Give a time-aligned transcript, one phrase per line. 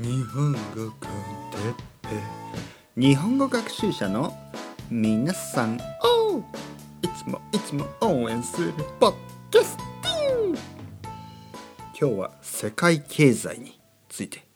[0.00, 1.10] 日本語コン
[1.50, 2.08] テッペ
[2.96, 4.32] 日本語学習者の
[4.88, 5.76] 皆さん。
[6.04, 6.38] を
[7.02, 9.16] いつもいつも応援するポッド
[9.50, 14.46] キャスティン今日は世界経済について。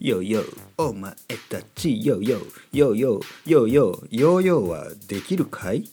[0.00, 1.14] ヨーヨーお前
[1.48, 5.88] たちヨーヨーヨーヨーヨーヨーヨーヨーはできるかい？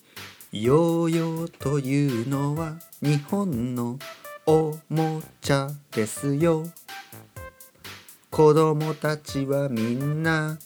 [0.51, 3.97] ヨーヨーというのは日本の
[4.45, 6.65] おもちゃですよ。
[8.35, 10.59] 子供たちはみんな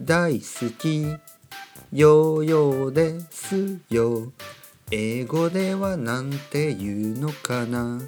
[0.00, 1.06] 大好き。
[1.92, 4.32] ヨーヨーですよ。
[4.90, 8.00] 英語ではなんて言うのかな。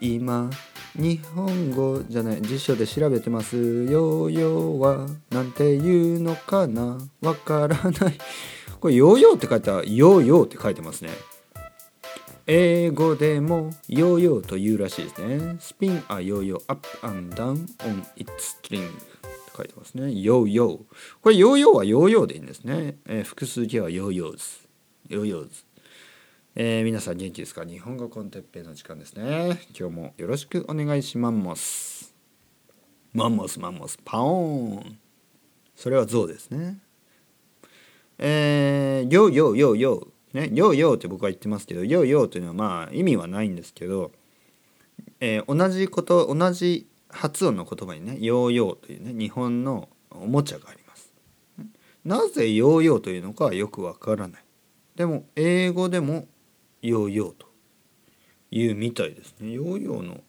[0.00, 0.48] 今
[0.94, 3.56] 日本語じゃない辞書で調べてます。
[3.56, 6.98] ヨーヨーはなんて言うのかな。
[7.22, 8.18] わからない。
[8.78, 11.10] これヨーヨーって書いたらヨーヨーって書いてますね。
[12.46, 15.56] 英語でもヨーヨーというらしいですね。
[15.60, 18.26] spin a yo-yo up and down on its
[18.62, 19.00] string って
[19.56, 20.12] 書いてますね。
[20.20, 20.80] ヨーヨー。
[21.22, 22.98] これヨーヨーはヨーヨーでいいんですね。
[23.06, 25.64] えー複数形は yo-yos。yo-yos。
[26.56, 27.64] えー皆さん元気ですか？
[27.64, 29.60] 日本語 con テッペイの時間ですね。
[29.78, 32.14] 今日もよろしくお願いします。
[33.14, 34.98] マンモスマンモスパオーン。
[35.74, 36.78] それはゾウですね。
[38.18, 40.13] えー、ヨーヨーヨーヨー。
[40.34, 44.10] ね、ヨーヨーって僕は言ってますけどヨーヨーというのはまあ意味はないんですけど、
[45.20, 51.12] えー同じこと同じ発音の言葉にねヨーヨーというね日本のおもちゃがあります。
[52.04, 54.44] なぜヨーヨーというのかはよくわからない。
[54.96, 56.26] でも英語でも
[56.82, 57.46] ヨーヨーと
[58.50, 59.52] いうみたいですね。
[59.52, 60.20] ヨーヨーの、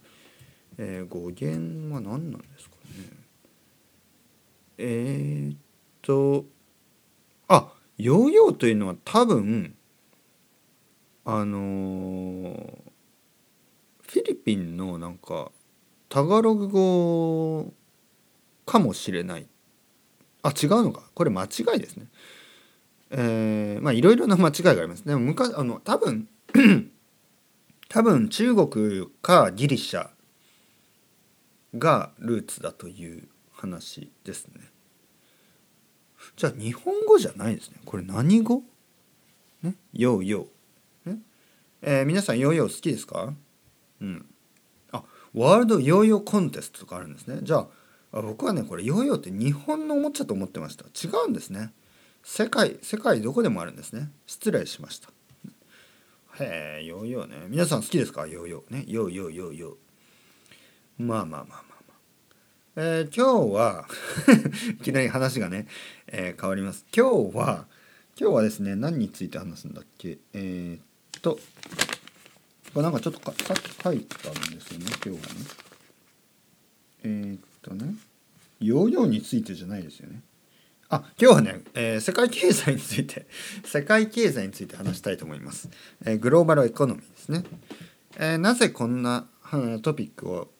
[0.77, 3.09] えー語源は何なんですかね。
[4.77, 5.57] えー、っ
[6.03, 6.45] と
[7.47, 9.74] あヨーヨーというのは多分
[11.25, 12.81] あのー
[14.07, 15.51] フィリピンのなんか
[16.07, 17.73] タガログ語
[18.65, 19.47] かもしれない。
[20.43, 21.09] あ違うのか。
[21.13, 22.07] これ間違いですね。
[23.09, 25.05] えーまあいろいろな間違いがあります。
[25.05, 26.29] でも昔あの多分
[27.89, 30.09] 多分中国かギリシャ
[31.77, 34.61] がルーツだという話ですね。
[36.37, 37.77] じゃあ日本語じゃないですね。
[37.85, 38.63] これ何語？
[39.61, 39.75] ね？
[39.93, 40.45] ヨーヨー。
[40.45, 40.54] ね
[41.87, 43.31] えー皆さんヨーヨー好きですか？
[44.01, 44.25] うん。
[44.91, 45.03] あ
[45.35, 47.41] ワールドヨーヨーコンテストとかあるんですね。
[47.43, 50.85] じゃあ僕はねこれヨーヨーって日本のおもちゃと思ってました。
[50.85, 51.73] 違うんですね。
[52.23, 54.09] 世界世界どこでもあるんですね。
[54.25, 55.09] 失礼しました。
[56.39, 57.35] へえヨーヨーね。
[57.49, 58.25] 皆さん好きですか？
[58.25, 58.73] ヨーヨー。
[58.73, 58.85] ね。
[58.87, 59.75] ヨーヨーヨーヨー。
[61.05, 61.95] まあまあまあまあまあ。
[62.77, 63.85] えー今日は
[64.73, 65.67] いきなり話がね、
[66.07, 66.83] えー変わります。
[66.95, 67.67] 今日は
[68.19, 70.17] 今日はですね何について話すんだっけ？
[70.33, 70.81] えーっ
[71.25, 71.39] と
[72.73, 75.21] これなんかちょっとかさっき書いたんですよね今日はね。
[77.03, 77.95] えーっとね
[78.59, 80.21] ヨーヨーについてじゃないですよね。
[80.89, 83.25] あ今日はね、えー世界経済について
[83.65, 85.69] 世界経済について話したいと思います、
[86.05, 87.43] えーグローバルエコノミーですね、
[88.19, 89.27] えなぜこんな
[89.81, 90.51] トピックを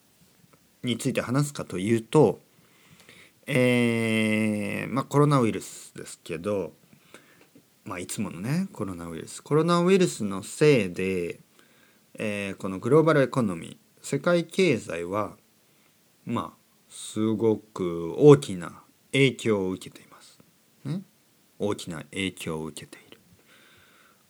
[0.84, 2.42] について話すかというと
[3.46, 6.74] えーまあコロナウイルスですけど
[7.85, 11.40] まあいつものねコロナウイルスコロナウイルスのせいで、
[12.16, 15.38] えーこのグローバルエコノミー世界経済は
[16.25, 18.81] まあすごく大きな
[19.12, 20.40] 影響を受けています。
[20.84, 21.01] ね、
[21.59, 23.19] 大きな影響を受けている。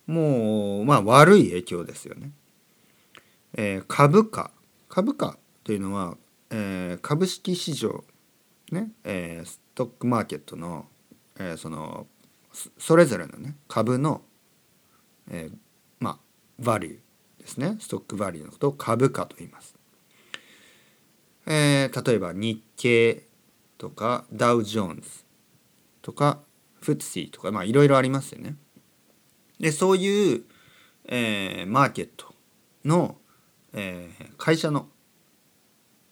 [0.07, 2.31] もうまあ悪い影響ですよね。
[3.53, 4.51] えー株価
[4.89, 6.17] 株価というのは、
[6.49, 8.03] えー株式市場
[8.71, 10.87] ね、えーストックマーケットの、
[11.39, 12.07] えーその
[12.77, 14.21] それぞれのね株の、
[15.29, 15.57] えー
[15.99, 16.17] まあ
[16.59, 16.97] バリュー
[17.39, 19.75] ですねストックバリューのことを株価と言います。
[21.47, 23.23] えー例えば日経
[23.77, 25.09] とかダウ・ジョーンズ
[26.01, 26.39] とか
[26.81, 28.55] フッシーとかまあいろいろありますよね。
[29.59, 30.43] でそういう、
[31.05, 32.33] えーマーケット
[32.83, 33.17] の、
[33.73, 34.87] えー会社の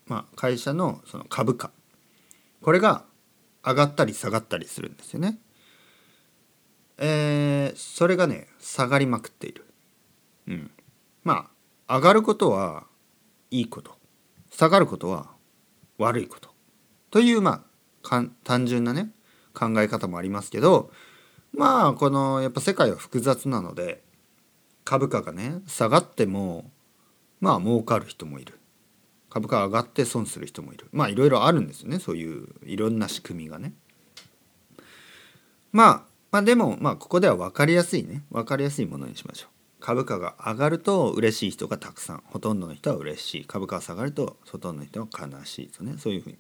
[0.06, 1.72] まあ会社のその株価
[2.62, 3.06] これが
[3.66, 5.40] 上がったり下がったりするんですよね。
[6.98, 9.66] えーそれがね下がりまくっている。
[10.48, 10.72] うん、
[11.24, 11.50] ま
[11.88, 12.86] あ上がることは
[13.52, 13.98] いいこと。
[14.52, 15.32] 下がることは
[15.98, 16.50] 悪いこと。
[17.12, 17.64] というま
[18.08, 19.12] あ単純なね
[19.54, 20.92] 考え方もありますけど
[21.54, 24.04] まあこのやっぱ世界は複雑なので
[24.84, 26.70] 株価がね下がっても
[27.40, 28.60] まあ儲かる人もいる。
[29.30, 30.88] 株価上がって損する人もいる。
[30.92, 31.98] まあいろいろあるんですよね。
[31.98, 33.74] そういういろんな仕組みがね。
[35.72, 39.50] まあまあでもまあここでは分かりやすいね分かりやすいものにしましょう。
[39.80, 46.38] 株価が上がると嬉しい人がたくさんほとんどの人は嬉しい株価が下がるとほとんどの人は悲しいとねそういうふうに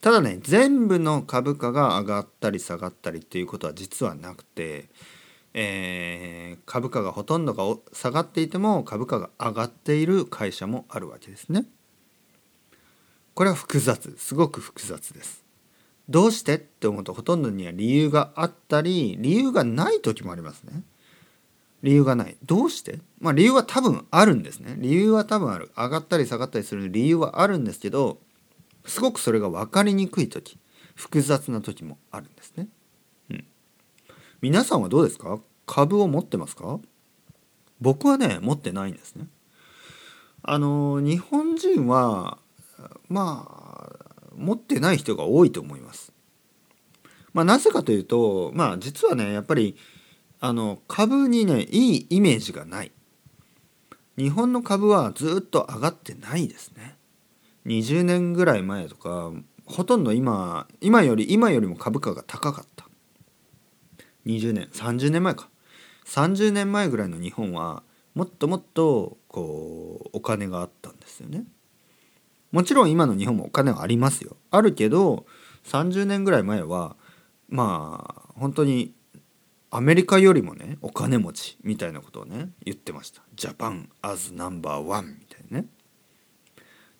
[0.00, 4.88] ただね全部の株価が上がったり下がったりっていうことは実はなくて、
[5.54, 11.64] えー、株価がほとんどが下がっていても株価が上がっている会社もあるわけですね。
[13.34, 15.43] これは複雑すごく複雑です。
[16.08, 20.82] どうしてって思うとほとんどには理由があったり理由がない時もありますね。
[21.82, 22.36] 理由がない。
[22.44, 22.98] どうして？
[23.20, 24.74] まあ理由は多分あるんですね。
[24.78, 25.70] 理由は多分ある。
[25.76, 28.18] 上がったり下がったりする理由はあるんですけど
[28.86, 30.58] すごくそれが分かりにくい時
[30.94, 32.68] 複雑な時もあるんですね。
[33.30, 33.44] うん、
[34.40, 35.40] 皆さんはどうですか？
[35.66, 36.80] 株を持ってますか？
[37.80, 39.26] 僕はね持ってないんですね。
[40.42, 42.38] あの日本人は
[43.08, 43.63] まあ
[44.36, 46.12] 持ってない人が多いと思います。
[47.32, 49.76] まあ、なぜかというとまあ実はねやっぱり
[50.40, 52.92] あの株にねいいイメージがない。
[54.16, 56.96] 日本の株はずっと上がってないですね。
[57.66, 59.32] 20年ぐらい前とか
[59.66, 62.86] ほとんど今今より今よりも株価が高かった
[64.26, 65.48] 20年30年前か
[66.06, 67.82] 30年前ぐらいの日本は
[68.14, 71.44] もっともっとこうお金があったんですよね
[72.54, 74.36] もちろん今の日本もお金はありますよ。
[74.52, 75.26] あるけど
[75.64, 76.94] 30年ぐらい前は
[77.48, 78.94] まあ本当に
[79.72, 83.22] アメリカよりもねお金持ちみたいなことをね言ってました。
[83.34, 85.66] ジャパン as number one みたいなね。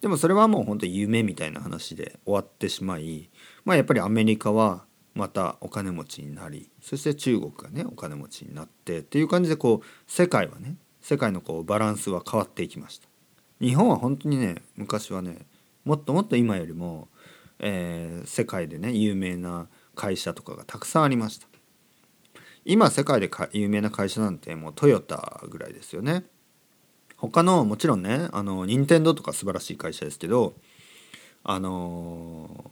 [0.00, 3.30] でもそれはもう本当に夢みたいな話で終わってしまい
[3.64, 13.13] まあやっぱりアメリカはまたお金持ちになりそして中国がねお金持ちになってっていう感じでこう世界はね世界のこうバランスは変わっていきました。
[13.64, 15.38] 日本は本当にね昔はね
[15.84, 17.08] もっともっと今よりも、
[17.58, 21.46] えー、世界でね有名な会社とかがたくさんありました。
[22.66, 26.24] 今世界で有名な会社なんてもうトヨタぐらいですよね。
[27.16, 30.54] 他のもちろんねあの任天堂とか素晴らしい会社ですけど
[31.42, 32.70] あの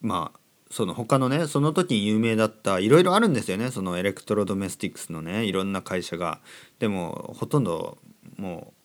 [0.00, 0.38] まあ
[0.70, 3.70] その他のねその時に有名だったいろいろあるんですよね。
[3.70, 6.40] その electrodomestics のねいろんな会社が。
[6.78, 7.98] でもほとんど
[8.36, 8.79] もう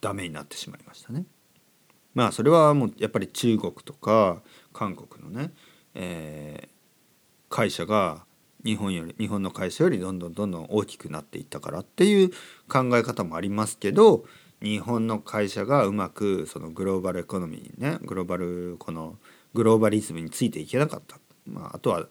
[0.00, 1.24] ダメになってしまいましたね。
[2.14, 4.42] まあそれはもうやっぱり中国とか
[4.72, 5.52] 韓国のね、
[5.94, 8.24] えー、会社が
[8.64, 12.30] 日本より日本の会社よりどんどんどんどん大きくなっていったからっていう
[12.68, 14.24] 考え方もありますけど
[14.62, 19.16] 日本の会社がうまくそのグローバルエコノミーにねグローバルこの
[19.54, 22.06] グローバリズムについていけなかった、まあ、あとは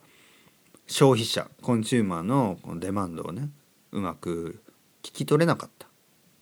[0.88, 3.50] 消費者コンシューマーのこのデマンドをね
[3.92, 4.62] うまく
[5.04, 5.88] 聞き取れなかった、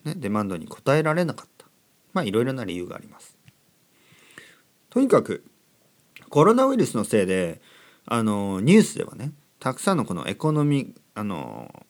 [0.08, 1.66] ね、デマンドに応えられなかった。
[2.14, 3.38] まあいろいろな理由があります。
[4.90, 5.44] とにかく
[6.30, 7.62] コロナウイルスのせいで
[8.06, 11.86] あのニュースではねたくさんのこのエコノミあの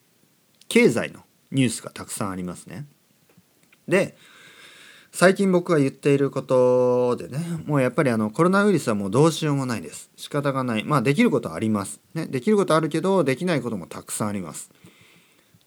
[0.68, 1.20] 経済の
[1.50, 2.86] ニュースがたくさんありますね。
[3.86, 4.16] で
[5.10, 10.10] 最近僕が言っていることでねもうやっぱりあのコロナウイルスはもうどうしようもないです。
[10.16, 10.84] 仕方がない。
[10.84, 14.70] まあできることはあります、ね、できることあるけどできないこともたくさんあります。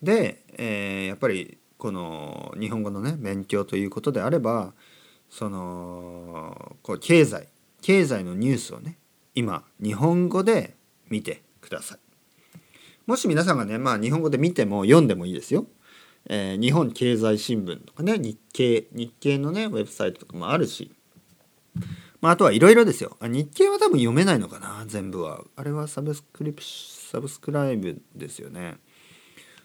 [0.04, 4.74] で、えー、やっぱりこの日本語のね勉強ということであれば
[5.32, 7.48] そのこう経済
[7.82, 9.00] 経済のニュースをね
[9.34, 10.76] 今日本語で
[11.10, 11.98] 見てください。
[13.08, 15.66] もし皆さんがねまあ日本語で見ても読んでもいいですよ。
[16.30, 20.92] えー、日本経済新聞とかね日経日経のねウェブサイトとかもあるし、
[22.22, 23.18] まあ、あとはいろいろですよ。
[23.20, 25.42] あ日経は多分読めないのかな全部は。
[25.56, 28.78] あれはサブスクリプサブスクライブですよね。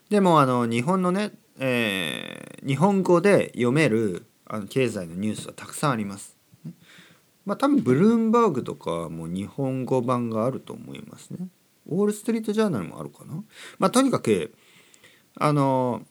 [0.08, 6.36] でもあの日本のね、えー、日本語で読めるあの経済のニュースはたくさんあります。
[7.44, 11.48] まあ多分ブルームバーグとかも日本語版があると思いますね。
[11.88, 13.42] ウォール・ストリート・ジャーナルもあるかな。
[13.78, 14.54] まあとにかく
[15.36, 16.02] あの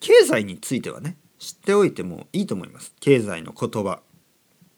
[0.00, 2.94] 経済についてはね知っておいてもいいと思います。
[3.00, 4.00] 経済の言葉。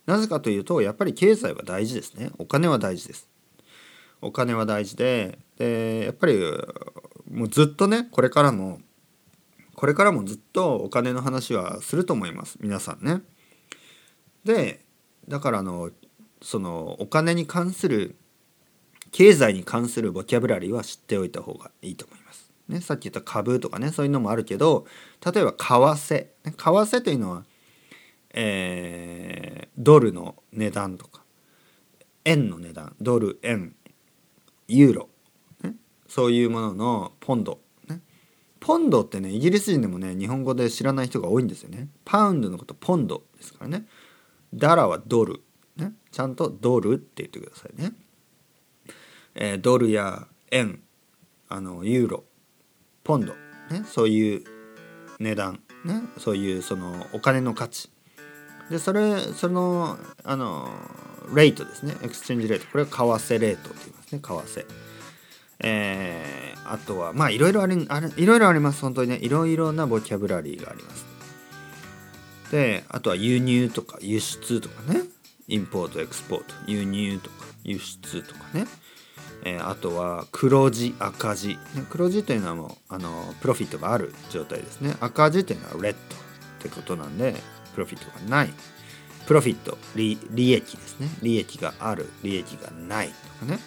[0.07, 2.31] なぜかというとやっぱり経済は大事ですね。
[2.39, 3.29] お金は大事です。
[4.21, 6.39] お金は大事ででやっぱり
[7.31, 8.81] もうずっとねこれからも
[9.77, 12.57] これからもずっとお金の話はすると思います。
[12.61, 13.21] 皆さんね。
[14.45, 14.85] で
[15.29, 15.91] だからあの
[16.41, 18.17] そのお金に関する
[19.13, 22.51] 経済に関するボキャブラリーは知っておいた方がいいと思います。
[22.69, 24.87] ね、さっき言った株とかねそういうのもあるけど
[25.25, 27.45] 例えば為替、為替というのは、
[28.31, 31.23] えー、ドルの値段とか
[32.27, 32.97] 円の値段。
[33.01, 33.75] ドル円。
[34.69, 35.09] ユーロ、
[35.63, 35.75] ね、
[36.09, 37.61] そういうもののポンド、
[38.67, 41.89] ポンドってねイギリス人でもね日本語で知らない人が多いんですよね。
[42.05, 43.87] パウンドのことポンドですからね。
[44.53, 45.41] ダラはドル、
[45.77, 47.93] ね、ちゃんとドルって言ってくださいね、
[49.37, 50.81] えー、ドルや円。
[51.49, 52.25] あのユーロ。
[53.05, 53.35] ポンド、
[53.71, 54.45] ね、そういう
[55.21, 57.89] 値段、ね、そういうそのお金の価値。
[58.69, 60.69] でそれそのあの
[61.33, 61.95] レートですね。
[62.03, 62.67] exchange rate。
[62.67, 64.19] これは為替レートと言いますね。
[64.19, 64.86] 為替。
[65.61, 69.19] えー、あとはまあいろいろありあれいろいろあります本当にね。
[69.23, 71.07] いろいろなボキャブラリーがあります。
[72.51, 75.03] であとは輸入とか輸出とかね。
[75.49, 76.55] import export。
[76.67, 78.67] 輸入とか輸出とかね、
[79.45, 81.59] えー、あとは黒字赤字、ね、
[81.89, 84.97] 黒字というのはもうあのプロフィットがある状態ですね。
[85.01, 85.99] 赤字というのはレッドっ
[86.61, 87.35] てことなんで
[87.75, 88.53] プロフィットがない。
[89.27, 90.19] プロフィット利
[90.53, 91.09] 益ですね。
[91.23, 93.09] 利益がある利益がない
[93.41, 93.59] とかね。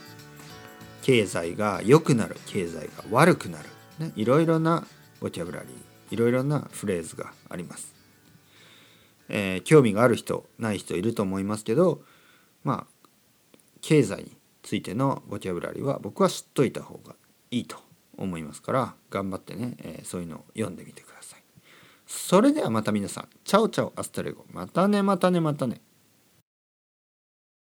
[1.01, 3.65] 経済が良くなる経済が悪くなる、
[3.99, 4.85] ね、いろいろな
[5.21, 7.93] ボキャブラリーいろいろなフレーズがあります、
[9.29, 12.01] えー、興味がある人ない人いると思いますけど
[12.63, 13.07] まあ
[13.81, 17.15] 経済についてのボキャブラリーは僕は知っといた方が
[17.51, 17.77] いいと
[18.17, 21.43] 思いますから頑張ってね、えー、そういうのを読んでみてください。
[22.05, 24.45] それではまた皆さん chao chao hasta luego。
[24.51, 25.81] またねまたねまたね。